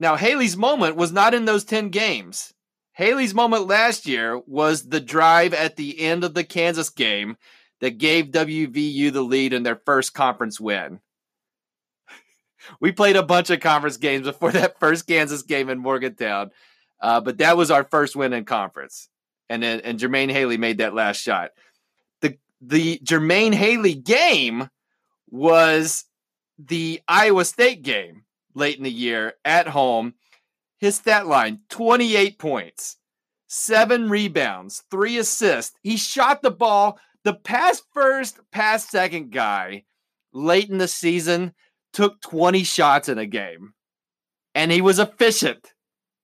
now, 0.00 0.16
Haley's 0.16 0.56
moment 0.56 0.96
was 0.96 1.12
not 1.12 1.34
in 1.34 1.44
those 1.44 1.64
10 1.64 1.90
games. 1.90 2.52
Haley's 2.92 3.34
moment 3.34 3.66
last 3.66 4.06
year 4.06 4.38
was 4.46 4.88
the 4.88 5.00
drive 5.00 5.54
at 5.54 5.76
the 5.76 6.00
end 6.00 6.24
of 6.24 6.34
the 6.34 6.44
Kansas 6.44 6.90
game 6.90 7.36
that 7.80 7.98
gave 7.98 8.26
WVU 8.26 9.12
the 9.12 9.22
lead 9.22 9.52
in 9.52 9.62
their 9.62 9.80
first 9.84 10.14
conference 10.14 10.58
win. 10.58 11.00
We 12.80 12.92
played 12.92 13.16
a 13.16 13.22
bunch 13.22 13.50
of 13.50 13.60
conference 13.60 13.96
games 13.96 14.26
before 14.26 14.52
that 14.52 14.78
first 14.78 15.06
Kansas 15.06 15.42
game 15.42 15.68
in 15.68 15.78
Morgantown, 15.78 16.50
uh, 17.00 17.20
but 17.20 17.38
that 17.38 17.56
was 17.56 17.70
our 17.70 17.84
first 17.84 18.16
win 18.16 18.32
in 18.32 18.44
conference. 18.44 19.08
And 19.48 19.62
then 19.62 19.80
and 19.80 19.98
Jermaine 19.98 20.30
Haley 20.30 20.56
made 20.56 20.78
that 20.78 20.94
last 20.94 21.18
shot. 21.20 21.50
The 22.20 22.36
the 22.60 22.98
Jermaine 23.04 23.54
Haley 23.54 23.94
game 23.94 24.68
was 25.30 26.04
the 26.58 27.00
Iowa 27.06 27.44
State 27.44 27.82
game 27.82 28.24
late 28.54 28.76
in 28.76 28.82
the 28.82 28.90
year 28.90 29.34
at 29.44 29.68
home. 29.68 30.14
His 30.78 30.96
stat 30.96 31.26
line 31.26 31.60
28 31.70 32.38
points, 32.38 32.96
seven 33.46 34.10
rebounds, 34.10 34.82
three 34.90 35.16
assists. 35.16 35.76
He 35.82 35.96
shot 35.96 36.42
the 36.42 36.50
ball 36.50 36.98
the 37.26 37.34
pass 37.34 37.82
first, 37.92 38.38
pass 38.52 38.88
second 38.88 39.32
guy 39.32 39.82
late 40.32 40.70
in 40.70 40.78
the 40.78 40.86
season 40.86 41.54
took 41.96 42.20
20 42.20 42.62
shots 42.62 43.08
in 43.08 43.16
a 43.16 43.24
game 43.24 43.72
and 44.54 44.70
he 44.70 44.82
was 44.82 44.98
efficient. 44.98 45.72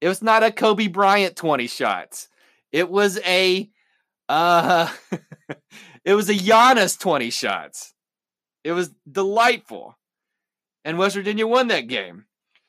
It 0.03 0.09
was 0.09 0.21
not 0.21 0.43
a 0.43 0.53
Kobe 0.53 0.87
Bryant 0.87 1.35
20 1.35 1.67
shots. 1.67 2.29
It 2.73 2.91
was 2.91 3.19
a 3.25 3.71
uh 4.29 4.93
it 6.05 6.13
was 6.13 6.29
a 6.29 6.35
Giannis 6.35 7.01
20 7.01 7.31
shots. 7.31 7.95
It 8.63 8.73
was 8.73 8.93
delightful. 9.11 9.97
And 10.85 10.99
West 10.99 11.15
Virginia 11.15 11.47
won 11.47 11.69
that 11.69 11.89
game. 11.89 12.27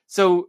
So 0.08 0.48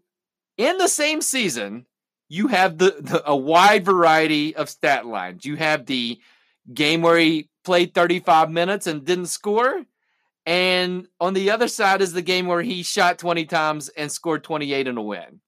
in 0.57 0.79
the 0.79 0.87
same 0.87 1.23
season, 1.23 1.87
you 2.29 2.47
have 2.47 2.79
the, 2.79 2.99
the 3.01 3.29
a 3.29 3.35
wide 3.35 3.85
variety 3.85 4.55
of 4.55 4.71
stat 4.71 5.07
lines. 5.07 5.45
You 5.45 5.57
have 5.57 5.87
the 5.87 6.21
game 6.73 7.03
where 7.03 7.19
he 7.19 7.49
played 7.65 7.95
35 7.95 8.49
minutes 8.49 8.87
and 8.87 9.05
didn't 9.05 9.27
score. 9.27 9.87
And 10.47 11.09
on 11.21 11.35
the 11.35 11.51
other 11.51 11.69
side 11.69 12.03
is 12.03 12.13
the 12.13 12.23
game 12.23 12.47
where 12.47 12.63
he 12.63 12.83
shot 12.83 13.19
20 13.19 13.47
times 13.47 13.89
and 13.91 14.13
scored 14.13 14.45
28 14.45 14.87
in 14.87 14.97
a 14.99 15.03
win. 15.03 15.41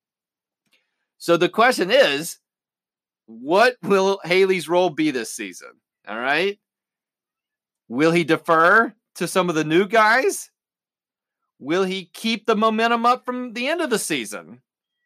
So 1.19 1.37
the 1.37 1.49
question 1.49 1.91
is, 1.91 2.39
what 3.27 3.77
will 3.83 4.21
Haley's 4.25 4.69
role 4.69 4.91
be 4.91 5.11
this 5.11 5.33
season? 5.33 5.71
All 6.09 6.19
right. 6.19 6.59
Will 7.89 8.13
he 8.13 8.25
defer 8.25 8.95
to 9.17 9.29
some 9.29 9.49
of 9.49 9.55
the 9.55 9.65
new 9.65 9.87
guys? 9.87 10.51
Will 11.59 11.85
he 11.85 12.11
keep 12.13 12.47
the 12.47 12.57
momentum 12.57 13.07
up 13.07 13.25
from 13.25 13.53
the 13.53 13.69
end 13.69 13.81
of 13.81 13.91
the 13.91 13.99
season 13.99 14.63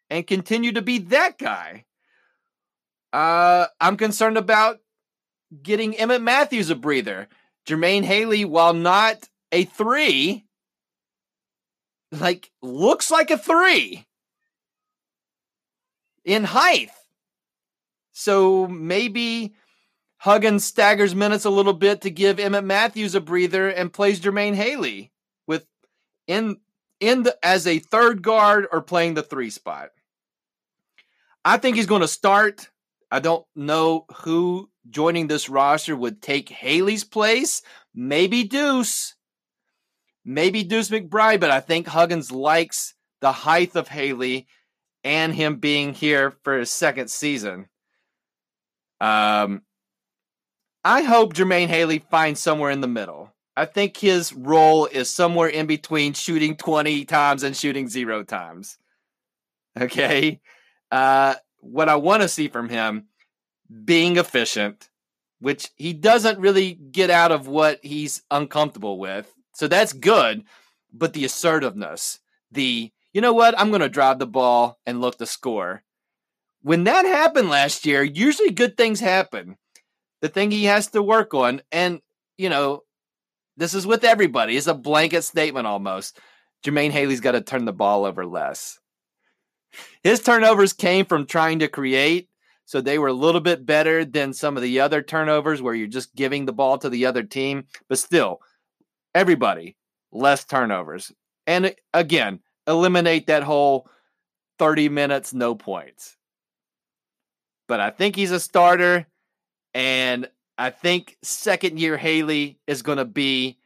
and 0.09 0.27
continue 0.27 0.71
to 0.73 0.81
be 0.81 0.99
that 0.99 1.37
guy? 1.37 1.85
Uh, 3.13 3.67
I'm 3.79 3.97
concerned 3.97 4.37
about 4.37 4.79
getting 5.61 5.95
Emmett 5.95 6.21
Matthews 6.21 6.69
a 6.69 6.75
breather. 6.75 7.27
Jermaine 7.67 8.03
Haley, 8.03 8.45
while 8.45 8.73
not 8.73 9.29
a 9.51 9.65
three, 9.65 10.45
like 12.11 12.51
looks 12.61 13.11
like 13.11 13.31
a 13.31 13.37
three 13.37 14.05
in 16.23 16.43
height. 16.43 16.89
So 18.11 18.67
maybe 18.67 19.55
Huggins 20.17 20.63
staggers 20.63 21.15
minutes 21.15 21.45
a 21.45 21.49
little 21.49 21.73
bit 21.73 22.01
to 22.01 22.11
give 22.11 22.39
Emmett 22.39 22.63
Matthews 22.63 23.15
a 23.15 23.21
breather 23.21 23.69
and 23.69 23.91
plays 23.91 24.19
Jermaine 24.19 24.55
Haley 24.55 25.11
with 25.47 25.65
in 26.27 26.57
in 26.99 27.23
the, 27.23 27.35
as 27.43 27.65
a 27.65 27.79
third 27.79 28.21
guard 28.21 28.67
or 28.71 28.81
playing 28.81 29.15
the 29.15 29.23
three 29.23 29.49
spot. 29.49 29.89
I 31.43 31.57
think 31.57 31.75
he's 31.75 31.87
going 31.87 32.01
to 32.01 32.07
start. 32.07 32.69
I 33.09 33.19
don't 33.19 33.45
know 33.55 34.05
who 34.17 34.69
joining 34.89 35.27
this 35.27 35.49
roster 35.49 35.95
would 35.95 36.21
take 36.21 36.49
Haley's 36.49 37.03
place. 37.03 37.63
Maybe 37.93 38.43
Deuce. 38.43 39.15
Maybe 40.23 40.63
Deuce 40.63 40.89
McBride, 40.89 41.39
but 41.39 41.51
I 41.51 41.59
think 41.59 41.87
Huggins 41.87 42.31
likes 42.31 42.93
the 43.21 43.31
height 43.31 43.75
of 43.75 43.87
Haley 43.87 44.47
and 45.03 45.33
him 45.33 45.57
being 45.57 45.93
here 45.93 46.33
for 46.43 46.59
his 46.59 46.71
second 46.71 47.09
season. 47.09 47.67
Um, 48.99 49.63
I 50.83 51.01
hope 51.01 51.33
Jermaine 51.33 51.67
Haley 51.67 51.99
finds 51.99 52.39
somewhere 52.39 52.71
in 52.71 52.81
the 52.81 52.87
middle. 52.87 53.33
I 53.55 53.65
think 53.65 53.97
his 53.97 54.33
role 54.33 54.85
is 54.85 55.09
somewhere 55.09 55.49
in 55.49 55.65
between 55.67 56.13
shooting 56.13 56.55
20 56.55 57.05
times 57.05 57.43
and 57.43 57.55
shooting 57.55 57.87
zero 57.87 58.23
times. 58.23 58.77
Okay. 59.79 60.41
Uh, 60.91 61.35
what 61.59 61.89
I 61.89 61.95
want 61.95 62.21
to 62.21 62.27
see 62.27 62.47
from 62.47 62.69
him 62.69 63.07
being 63.85 64.17
efficient, 64.17 64.89
which 65.39 65.69
he 65.75 65.93
doesn't 65.93 66.39
really 66.39 66.73
get 66.73 67.09
out 67.09 67.31
of 67.31 67.47
what 67.47 67.79
he's 67.83 68.21
uncomfortable 68.31 68.99
with. 68.99 69.31
So 69.53 69.67
that's 69.67 69.93
good. 69.93 70.43
But 70.93 71.13
the 71.13 71.25
assertiveness, 71.25 72.19
the 72.51 72.91
you 73.13 73.21
know 73.21 73.33
what? 73.33 73.59
I'm 73.59 73.69
going 73.69 73.81
to 73.81 73.89
drive 73.89 74.19
the 74.19 74.27
ball 74.27 74.79
and 74.85 75.01
look 75.01 75.17
to 75.17 75.25
score. 75.25 75.83
When 76.61 76.85
that 76.85 77.05
happened 77.05 77.49
last 77.49 77.85
year, 77.85 78.03
usually 78.03 78.51
good 78.51 78.77
things 78.77 78.99
happen. 78.99 79.57
The 80.21 80.29
thing 80.29 80.51
he 80.51 80.65
has 80.65 80.87
to 80.91 81.01
work 81.01 81.33
on, 81.33 81.61
and, 81.71 81.99
you 82.37 82.49
know, 82.49 82.83
this 83.57 83.73
is 83.73 83.85
with 83.85 84.03
everybody, 84.03 84.55
it's 84.55 84.67
a 84.67 84.73
blanket 84.73 85.23
statement 85.23 85.67
almost. 85.67 86.19
Jermaine 86.63 86.91
Haley's 86.91 87.19
got 87.19 87.31
to 87.31 87.41
turn 87.41 87.65
the 87.65 87.73
ball 87.73 88.05
over 88.05 88.25
less. 88.25 88.79
His 90.03 90.21
turnovers 90.21 90.73
came 90.73 91.05
from 91.05 91.25
trying 91.25 91.59
to 91.59 91.67
create, 91.67 92.29
so 92.65 92.79
they 92.79 92.99
were 92.99 93.07
a 93.07 93.13
little 93.13 93.41
bit 93.41 93.65
better 93.65 94.05
than 94.05 94.33
some 94.33 94.55
of 94.55 94.63
the 94.63 94.79
other 94.79 95.01
turnovers 95.01 95.61
where 95.61 95.73
you're 95.73 95.87
just 95.87 96.15
giving 96.15 96.45
the 96.45 96.53
ball 96.53 96.77
to 96.77 96.89
the 96.89 97.05
other 97.07 97.23
team. 97.23 97.65
But 97.89 97.99
still, 97.99 98.41
everybody, 99.15 99.75
less 100.11 100.45
turnovers. 100.45 101.11
And 101.47 101.67
eh, 101.67 101.73
again, 101.93 102.39
eliminate 102.67 103.27
that 103.27 103.43
whole 103.43 103.89
30 104.59 104.89
minutes, 104.89 105.33
no 105.33 105.55
points. 105.55 106.17
But 107.67 107.79
I 107.79 107.89
think 107.89 108.15
he's 108.15 108.31
a 108.31 108.39
starter, 108.39 109.07
and 109.73 110.29
I 110.57 110.69
think 110.69 111.17
second 111.23 111.79
year 111.79 111.97
Haley 111.97 112.59
is 112.67 112.81
going 112.81 112.97
to 112.97 113.05
be 113.05 113.57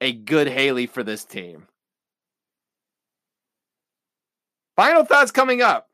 a 0.00 0.12
good 0.12 0.48
Haley 0.48 0.86
for 0.86 1.02
this 1.02 1.24
team. 1.24 1.66
Final 4.74 5.04
thoughts 5.04 5.30
coming 5.30 5.60
up. 5.60 5.91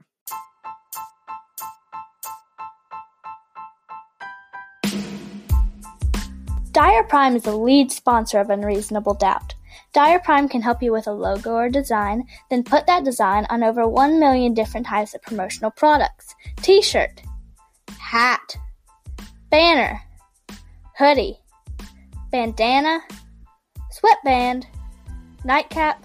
Dyer 6.79 7.03
Prime 7.03 7.35
is 7.35 7.43
the 7.43 7.57
lead 7.57 7.91
sponsor 7.91 8.39
of 8.39 8.51
Unreasonable 8.51 9.15
Doubt. 9.15 9.57
Dyer 9.93 10.21
Prime 10.21 10.49
can 10.49 10.63
help 10.63 10.81
you 10.81 10.93
with 10.93 11.09
a 11.09 11.13
logo 11.13 11.55
or 11.55 11.69
design, 11.69 12.23
then 12.51 12.63
put 12.63 12.87
that 12.87 13.03
design 13.03 13.49
on 13.51 13.65
over 13.65 13.89
1 13.89 14.21
million 14.21 14.55
different 14.55 14.87
types 14.87 15.13
of 15.13 15.21
promotional 15.23 15.73
products 15.73 16.37
t 16.59 16.81
shirt, 16.81 17.21
hat, 17.99 18.57
banner, 19.51 20.01
hoodie, 20.97 21.41
bandana, 22.31 23.01
sweatband, 23.91 24.69
nightcap, 25.45 26.05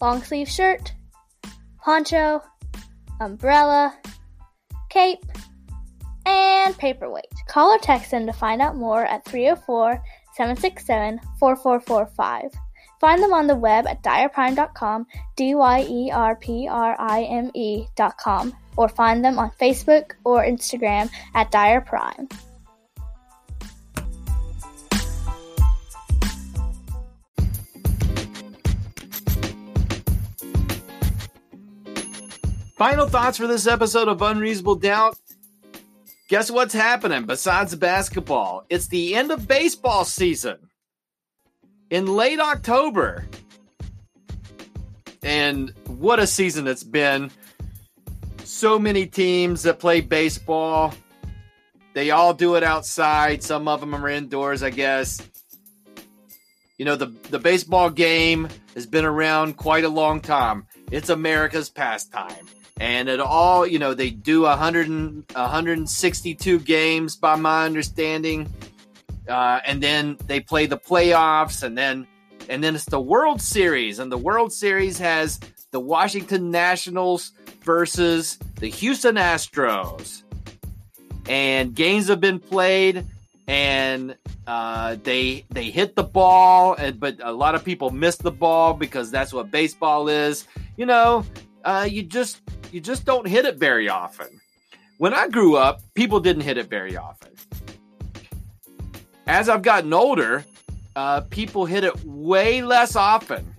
long 0.00 0.22
sleeve 0.22 0.48
shirt, 0.48 0.94
poncho, 1.82 2.40
umbrella, 3.20 3.98
cape, 4.88 5.24
and 6.30 6.76
paperweight. 6.78 7.32
Call 7.48 7.74
or 7.74 7.78
text 7.78 8.10
them 8.10 8.26
to 8.26 8.32
find 8.32 8.62
out 8.62 8.76
more 8.76 9.04
at 9.04 9.24
304 9.24 10.02
767 10.36 11.20
4445. 11.38 12.50
Find 13.00 13.22
them 13.22 13.32
on 13.32 13.46
the 13.46 13.56
web 13.56 13.86
at 13.86 14.02
dyerprime.com, 14.02 15.06
D 15.36 15.54
Y 15.54 15.86
E 15.88 16.10
R 16.12 16.36
P 16.36 16.68
R 16.68 16.96
I 16.98 17.22
M 17.22 17.50
E.com, 17.54 18.54
or 18.76 18.88
find 18.88 19.24
them 19.24 19.38
on 19.38 19.50
Facebook 19.60 20.12
or 20.24 20.44
Instagram 20.44 21.10
at 21.34 21.50
Dyer 21.50 21.80
Prime. 21.80 22.28
Final 32.76 33.06
thoughts 33.06 33.36
for 33.36 33.46
this 33.46 33.66
episode 33.66 34.08
of 34.08 34.22
Unreasonable 34.22 34.74
Doubt. 34.74 35.18
Guess 36.30 36.48
what's 36.48 36.72
happening 36.72 37.24
besides 37.24 37.74
basketball? 37.74 38.64
It's 38.70 38.86
the 38.86 39.16
end 39.16 39.32
of 39.32 39.48
baseball 39.48 40.04
season 40.04 40.58
in 41.90 42.06
late 42.06 42.38
October. 42.38 43.26
And 45.24 45.74
what 45.88 46.20
a 46.20 46.28
season 46.28 46.68
it's 46.68 46.84
been. 46.84 47.32
So 48.44 48.78
many 48.78 49.06
teams 49.06 49.64
that 49.64 49.80
play 49.80 50.02
baseball. 50.02 50.94
They 51.94 52.12
all 52.12 52.32
do 52.32 52.54
it 52.54 52.62
outside. 52.62 53.42
Some 53.42 53.66
of 53.66 53.80
them 53.80 53.92
are 53.92 54.08
indoors, 54.08 54.62
I 54.62 54.70
guess. 54.70 55.20
You 56.78 56.84
know, 56.84 56.94
the, 56.94 57.06
the 57.06 57.40
baseball 57.40 57.90
game 57.90 58.48
has 58.76 58.86
been 58.86 59.04
around 59.04 59.56
quite 59.56 59.82
a 59.82 59.88
long 59.88 60.20
time. 60.20 60.68
It's 60.92 61.08
America's 61.08 61.70
pastime. 61.70 62.46
And 62.80 63.10
it 63.10 63.20
all, 63.20 63.66
you 63.66 63.78
know, 63.78 63.92
they 63.92 64.08
do 64.08 64.42
100 64.42 64.88
and, 64.88 65.24
162 65.34 66.60
games, 66.60 67.14
by 67.14 67.36
my 67.36 67.66
understanding. 67.66 68.50
Uh, 69.28 69.60
and 69.66 69.82
then 69.82 70.16
they 70.26 70.40
play 70.40 70.64
the 70.64 70.78
playoffs, 70.78 71.62
and 71.62 71.76
then 71.76 72.06
and 72.48 72.64
then 72.64 72.74
it's 72.74 72.86
the 72.86 73.00
World 73.00 73.40
Series, 73.40 73.98
and 73.98 74.10
the 74.10 74.18
World 74.18 74.52
Series 74.52 74.98
has 74.98 75.38
the 75.70 75.78
Washington 75.78 76.50
Nationals 76.50 77.32
versus 77.62 78.38
the 78.56 78.68
Houston 78.68 79.16
Astros, 79.16 80.22
and 81.28 81.74
games 81.74 82.08
have 82.08 82.18
been 82.18 82.40
played, 82.40 83.04
and 83.46 84.16
uh, 84.46 84.96
they 85.04 85.44
they 85.50 85.70
hit 85.70 85.94
the 85.94 86.02
ball, 86.02 86.74
and, 86.74 86.98
but 86.98 87.18
a 87.22 87.30
lot 87.30 87.54
of 87.54 87.62
people 87.62 87.90
miss 87.90 88.16
the 88.16 88.32
ball 88.32 88.72
because 88.72 89.10
that's 89.10 89.32
what 89.32 89.50
baseball 89.50 90.08
is. 90.08 90.48
You 90.76 90.86
know, 90.86 91.24
uh, 91.64 91.86
you 91.88 92.02
just 92.02 92.40
you 92.72 92.80
just 92.80 93.04
don't 93.04 93.26
hit 93.26 93.44
it 93.44 93.56
very 93.56 93.88
often. 93.88 94.40
When 94.98 95.14
I 95.14 95.28
grew 95.28 95.56
up, 95.56 95.80
people 95.94 96.20
didn't 96.20 96.42
hit 96.42 96.58
it 96.58 96.68
very 96.68 96.96
often 96.96 97.30
as 99.30 99.48
I've 99.48 99.62
gotten 99.62 99.92
older, 99.92 100.44
uh, 100.96 101.20
people 101.20 101.64
hit 101.64 101.84
it 101.84 102.04
way 102.04 102.62
less 102.62 102.96
often. 102.96 103.54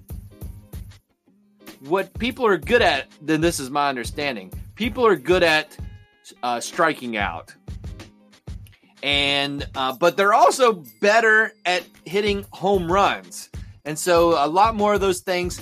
What 1.80 2.14
people 2.20 2.46
are 2.46 2.58
good 2.58 2.82
at, 2.82 3.08
then 3.22 3.40
this 3.40 3.58
is 3.58 3.70
my 3.70 3.88
understanding, 3.88 4.52
people 4.76 5.08
are 5.08 5.16
good 5.16 5.44
at 5.44 5.78
uh, 6.44 6.60
striking 6.60 7.16
out. 7.16 7.56
And, 9.02 9.66
uh, 9.74 9.96
but 9.96 10.18
they're 10.18 10.34
also 10.34 10.84
better 11.00 11.54
at 11.66 11.84
hitting 12.04 12.46
home 12.52 12.92
runs. 12.92 13.50
And 13.86 13.98
so 13.98 14.44
a 14.44 14.48
lot 14.48 14.76
more 14.76 14.94
of 14.94 15.00
those 15.00 15.22
things, 15.22 15.62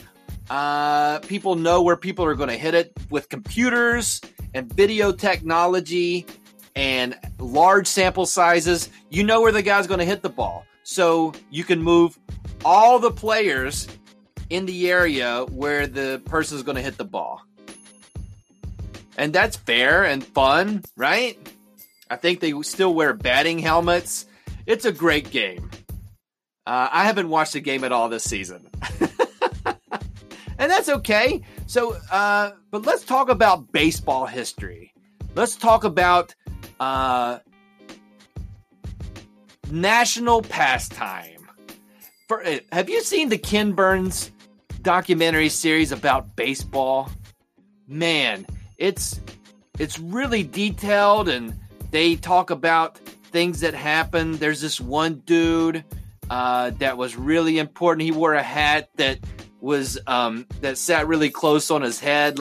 uh, 0.49 1.19
people 1.19 1.55
know 1.55 1.81
where 1.81 1.95
people 1.95 2.25
are 2.25 2.35
going 2.35 2.49
to 2.49 2.57
hit 2.57 2.73
it 2.73 2.91
with 3.09 3.29
computers 3.29 4.21
and 4.53 4.71
video 4.71 5.11
technology 5.11 6.25
and 6.75 7.17
large 7.39 7.87
sample 7.87 8.25
sizes, 8.25 8.89
you 9.09 9.23
know 9.23 9.41
where 9.41 9.51
the 9.51 9.61
guy's 9.61 9.87
going 9.87 9.99
to 9.99 10.05
hit 10.05 10.21
the 10.21 10.29
ball. 10.29 10.65
So 10.83 11.33
you 11.49 11.63
can 11.63 11.81
move 11.81 12.17
all 12.65 12.99
the 12.99 13.11
players 13.11 13.87
in 14.49 14.65
the 14.65 14.89
area 14.89 15.45
where 15.51 15.87
the 15.87 16.21
person 16.25 16.57
is 16.57 16.63
going 16.63 16.77
to 16.77 16.81
hit 16.81 16.97
the 16.97 17.05
ball. 17.05 17.41
And 19.17 19.33
that's 19.33 19.57
fair 19.57 20.03
and 20.03 20.25
fun, 20.25 20.83
right? 20.95 21.37
I 22.09 22.15
think 22.15 22.39
they 22.39 22.59
still 22.61 22.93
wear 22.93 23.13
batting 23.13 23.59
helmets. 23.59 24.25
It's 24.65 24.85
a 24.85 24.91
great 24.91 25.29
game. 25.29 25.69
Uh, 26.65 26.87
I 26.91 27.05
haven't 27.05 27.29
watched 27.29 27.53
the 27.53 27.59
game 27.59 27.83
at 27.83 27.91
all 27.91 28.09
this 28.09 28.23
season. 28.23 28.69
and 30.59 30.69
that's 30.69 30.89
okay. 30.89 31.41
So, 31.65 31.97
uh, 32.11 32.51
but 32.69 32.85
let's 32.85 33.05
talk 33.05 33.29
about 33.29 33.71
baseball 33.71 34.25
history. 34.25 34.93
Let's 35.33 35.55
talk 35.55 35.85
about 35.85 36.35
uh, 36.79 37.39
national 39.71 40.41
pastime. 40.41 41.47
For, 42.27 42.45
uh, 42.45 42.59
have 42.71 42.89
you 42.89 43.01
seen 43.01 43.29
the 43.29 43.37
Ken 43.37 43.71
Burns 43.71 44.31
documentary 44.81 45.49
series 45.49 45.91
about 45.91 46.35
baseball? 46.35 47.09
Man, 47.87 48.45
it's 48.77 49.19
it's 49.79 49.97
really 49.97 50.43
detailed 50.43 51.29
and 51.29 51.57
they 51.91 52.17
talk 52.17 52.49
about 52.49 52.97
things 52.97 53.61
that 53.61 53.73
happened. 53.73 54.35
There's 54.35 54.61
this 54.61 54.79
one 54.79 55.21
dude 55.25 55.85
uh, 56.29 56.71
that 56.71 56.97
was 56.97 57.15
really 57.15 57.59
important. 57.59 58.03
He 58.03 58.11
wore 58.11 58.33
a 58.33 58.43
hat 58.43 58.89
that 58.97 59.19
was 59.61 59.99
um, 60.07 60.45
that 60.61 60.77
sat 60.77 61.07
really 61.07 61.29
close 61.29 61.69
on 61.71 61.81
his 61.81 61.99
head. 61.99 62.39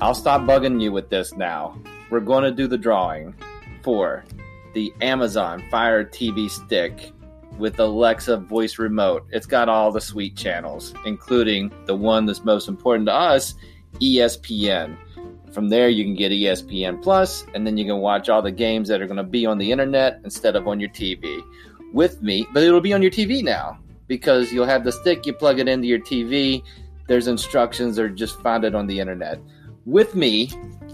I'll 0.00 0.14
stop 0.14 0.42
bugging 0.42 0.80
you 0.80 0.92
with 0.92 1.10
this 1.10 1.34
now. 1.34 1.76
We're 2.08 2.20
going 2.20 2.44
to 2.44 2.52
do 2.52 2.68
the 2.68 2.78
drawing 2.78 3.34
for 3.82 4.24
the 4.72 4.92
Amazon 5.00 5.64
Fire 5.70 6.04
TV 6.04 6.48
stick 6.48 7.12
with 7.58 7.80
Alexa 7.80 8.36
voice 8.36 8.78
remote. 8.78 9.26
It's 9.30 9.46
got 9.46 9.68
all 9.68 9.90
the 9.90 10.00
sweet 10.00 10.36
channels, 10.36 10.94
including 11.04 11.72
the 11.86 11.96
one 11.96 12.26
that's 12.26 12.44
most 12.44 12.68
important 12.68 13.06
to 13.06 13.12
us, 13.12 13.54
ESPN. 14.00 14.96
From 15.52 15.68
there, 15.68 15.88
you 15.88 16.04
can 16.04 16.14
get 16.14 16.32
ESPN 16.32 17.02
Plus, 17.02 17.44
and 17.54 17.66
then 17.66 17.76
you 17.76 17.84
can 17.84 17.98
watch 17.98 18.28
all 18.28 18.42
the 18.42 18.52
games 18.52 18.88
that 18.88 19.00
are 19.00 19.06
going 19.06 19.16
to 19.16 19.22
be 19.22 19.46
on 19.46 19.58
the 19.58 19.72
internet 19.72 20.20
instead 20.24 20.56
of 20.56 20.68
on 20.68 20.78
your 20.80 20.90
TV. 20.90 21.42
With 21.92 22.22
me, 22.22 22.46
but 22.52 22.62
it'll 22.62 22.80
be 22.80 22.92
on 22.92 23.02
your 23.02 23.10
TV 23.10 23.42
now 23.42 23.78
because 24.08 24.52
you'll 24.52 24.66
have 24.66 24.84
the 24.84 24.92
stick, 24.92 25.26
you 25.26 25.32
plug 25.32 25.58
it 25.58 25.68
into 25.68 25.86
your 25.86 26.00
TV. 26.00 26.62
There's 27.06 27.28
instructions, 27.28 27.98
or 27.98 28.08
just 28.08 28.40
find 28.40 28.64
it 28.64 28.74
on 28.74 28.86
the 28.86 29.00
internet. 29.00 29.40
With 29.86 30.14
me 30.14 30.50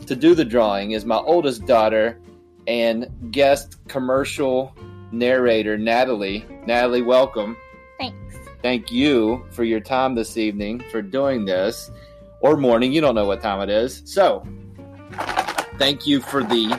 to 0.06 0.14
do 0.14 0.34
the 0.34 0.44
drawing 0.44 0.92
is 0.92 1.04
my 1.04 1.16
oldest 1.16 1.66
daughter 1.66 2.20
and 2.66 3.08
guest 3.32 3.76
commercial 3.88 4.74
narrator, 5.10 5.76
Natalie. 5.76 6.46
Natalie, 6.66 7.02
welcome. 7.02 7.56
Thanks. 7.98 8.36
Thank 8.62 8.90
you 8.92 9.44
for 9.50 9.64
your 9.64 9.80
time 9.80 10.14
this 10.14 10.36
evening 10.36 10.84
for 10.90 11.02
doing 11.02 11.44
this 11.44 11.90
or 12.44 12.58
morning. 12.58 12.92
You 12.92 13.00
don't 13.00 13.14
know 13.14 13.24
what 13.24 13.40
time 13.40 13.62
it 13.62 13.70
is. 13.70 14.02
So, 14.04 14.46
thank 15.78 16.06
you 16.06 16.20
for 16.20 16.44
the 16.44 16.78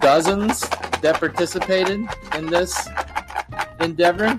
dozens 0.00 0.60
that 1.00 1.16
participated 1.18 2.06
in 2.36 2.46
this 2.46 2.86
endeavor. 3.80 4.38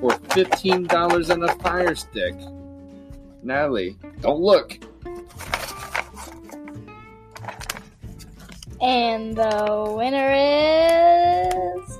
For 0.00 0.12
$15 0.30 1.30
and 1.30 1.44
a 1.44 1.54
fire 1.56 1.96
stick. 1.96 2.36
Natalie, 3.42 3.98
don't 4.20 4.40
look. 4.40 4.78
And 8.80 9.36
the 9.36 9.94
winner 9.96 10.30
is. 11.82 11.98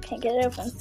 Can't 0.00 0.20
get 0.20 0.34
it 0.34 0.46
open. 0.46 0.72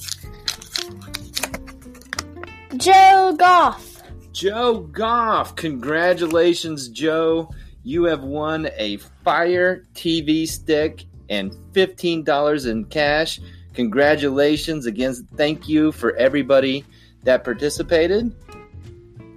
Joe 2.88 3.36
Goff. 3.38 4.02
Joe 4.32 4.80
Goff. 4.80 5.58
Congratulations, 5.58 6.88
Joe. 6.88 7.50
You 7.84 8.06
have 8.06 8.23
won 8.23 8.69
a 8.78 8.95
Fire 9.26 9.84
TV 9.93 10.47
stick 10.47 11.04
and 11.28 11.52
$15 11.73 12.71
in 12.71 12.86
cash. 12.86 13.41
Congratulations 13.73 14.86
again. 14.86 15.13
Thank 15.36 15.67
you 15.67 15.91
for 15.91 16.15
everybody 16.15 16.86
that 17.23 17.43
participated. 17.43 18.34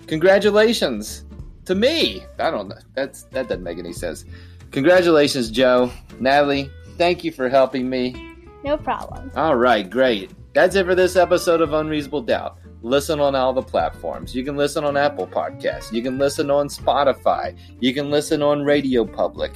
Congratulations 0.07 1.25
to 1.65 1.75
me. 1.75 2.25
I 2.39 2.53
don't 2.53 2.69
know. 2.69 2.79
That's 2.95 3.25
that 3.33 3.49
doesn't 3.49 3.65
make 3.65 3.79
any 3.79 3.93
sense. 3.93 4.25
Congratulations, 4.71 5.51
Joe. 5.51 5.91
Natalie, 6.21 6.71
thank 6.99 7.25
you 7.25 7.33
for 7.33 7.49
helping 7.49 7.91
me. 7.91 8.37
No 8.63 8.77
problem. 8.77 9.33
All 9.35 9.57
right, 9.57 9.91
great. 9.91 10.31
That's 10.55 10.77
it 10.77 10.87
for 10.87 10.95
this 10.95 11.17
episode 11.17 11.61
of 11.61 11.73
Unreasonable 11.73 12.23
Doubt. 12.23 12.60
Listen 12.83 13.21
on 13.21 13.35
all 13.35 13.53
the 13.53 13.63
platforms. 13.63 14.35
You 14.35 14.43
can 14.45 14.57
listen 14.57 14.85
on 14.85 14.97
Apple 14.97 15.27
Podcasts. 15.27 15.93
You 15.93 16.03
can 16.03 16.17
listen 16.19 16.51
on 16.51 16.69
Spotify. 16.69 17.57
You 17.81 17.93
can 17.93 18.11
listen 18.11 18.43
on 18.43 18.65
Radio 18.65 19.05
Public. 19.05 19.53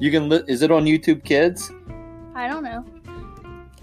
You 0.00 0.10
can 0.10 0.28
li- 0.28 0.42
is 0.48 0.62
it 0.62 0.70
on 0.72 0.84
YouTube 0.84 1.22
Kids? 1.24 1.70
I 2.34 2.48
don't 2.48 2.64
know. 2.64 2.84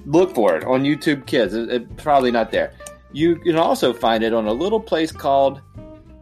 Look 0.06 0.36
for 0.36 0.58
it 0.58 0.64
on 0.66 0.84
YouTube 0.84 1.26
Kids. 1.26 1.54
It, 1.54 1.70
it- 1.70 1.98
probably 1.98 2.32
not 2.32 2.52
there. 2.52 2.74
You 3.14 3.38
can 3.38 3.56
also 3.56 3.94
find 3.94 4.24
it 4.24 4.34
on 4.34 4.48
a 4.48 4.54
little 4.54 4.80
place 4.80 5.12
called 5.12 5.62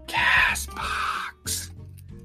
Castbox. 0.08 1.70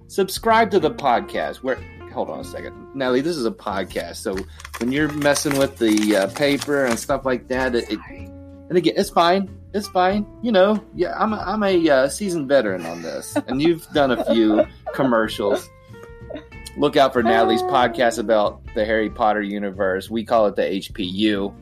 Subscribe 0.09 0.71
to 0.73 0.81
the 0.81 0.91
podcast. 0.91 1.57
Where 1.57 1.77
hold 2.13 2.31
on 2.31 2.41
a 2.41 2.45
second, 2.45 2.75
Nelly. 2.95 3.21
This 3.21 3.37
is 3.37 3.45
a 3.47 3.51
podcast, 3.51 4.17
so 4.17 4.37
when 4.79 4.93
you're 4.93 5.13
messing 5.13 5.59
with 5.59 5.77
the 5.77 6.17
uh, 6.17 6.27
paper 6.29 6.85
and 6.87 6.99
stuff 6.99 7.25
like 7.27 7.49
that, 7.49 7.75
it, 7.75 7.91
it 7.91 7.99
and 8.09 8.77
again, 8.77 8.95
it's 8.97 9.11
fine. 9.11 9.49
It's 9.75 9.89
fine. 9.89 10.25
You 10.41 10.53
know, 10.53 10.83
yeah, 10.95 11.15
I'm 11.19 11.33
a, 11.33 11.39
I'm 11.39 11.65
a 11.65 11.91
uh, 11.91 12.09
seasoned 12.09 12.49
veteran 12.49 12.87
on 12.87 13.03
this, 13.03 13.37
and 13.49 13.61
you've 13.61 13.85
done 13.89 14.13
a 14.13 14.25
few 14.33 14.65
commercials. 14.95 15.69
Look 16.77 16.97
out 16.97 17.13
for 17.13 17.25
Natalie's 17.25 17.63
podcast 17.63 18.21
about 18.21 18.63
the 18.77 18.85
Harry 18.85 19.11
Potter 19.11 19.43
universe. 19.43 20.09
We 20.09 20.25
call 20.25 20.47
it 20.47 20.55
the 20.55 20.63
HPU 20.63 21.53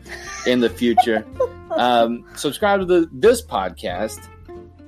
in 0.46 0.60
the 0.60 0.68
future. 0.68 1.26
Um, 1.70 2.26
subscribe 2.36 2.80
to 2.80 2.86
the 2.86 3.08
this 3.12 3.42
podcast. 3.42 4.28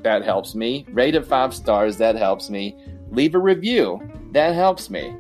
That 0.03 0.23
helps 0.23 0.55
me. 0.55 0.85
Rate 0.91 1.15
it 1.15 1.25
five 1.25 1.55
stars. 1.55 1.97
That 1.97 2.17
helps 2.17 2.51
me. 2.51 2.77
Leave 3.11 3.35
a 3.35 3.39
review. 3.39 4.03
That 4.33 4.55
helps 4.55 4.91
me. 4.91 5.17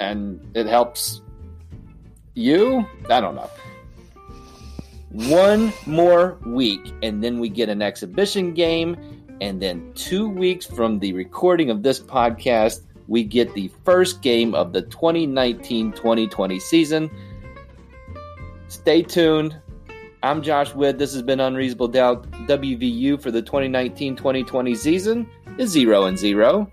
And 0.00 0.40
it 0.54 0.64
helps 0.64 1.20
you. 2.34 2.86
I 3.10 3.20
don't 3.20 3.34
know 3.34 3.50
one 5.10 5.72
more 5.86 6.38
week 6.44 6.92
and 7.02 7.22
then 7.22 7.38
we 7.38 7.48
get 7.48 7.68
an 7.68 7.82
exhibition 7.82 8.52
game 8.52 8.96
and 9.40 9.60
then 9.60 9.92
two 9.94 10.28
weeks 10.28 10.66
from 10.66 10.98
the 10.98 11.12
recording 11.12 11.70
of 11.70 11.82
this 11.82 12.00
podcast 12.00 12.82
we 13.08 13.22
get 13.22 13.54
the 13.54 13.70
first 13.84 14.22
game 14.22 14.54
of 14.54 14.72
the 14.72 14.82
2019-2020 14.82 16.60
season. 16.60 17.10
Stay 18.68 19.02
tuned. 19.02 19.56
I'm 20.22 20.42
josh 20.42 20.74
witt. 20.74 20.98
This 20.98 21.12
has 21.12 21.22
been 21.22 21.38
unreasonable 21.38 21.88
doubt 21.88 22.28
wvu 22.48 23.22
for 23.22 23.30
the 23.30 23.42
2019-2020 23.42 24.76
season. 24.76 25.28
Is 25.58 25.70
zero 25.70 26.04
and 26.04 26.18
zero 26.18 26.70